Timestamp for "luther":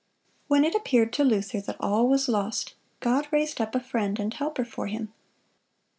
1.23-1.61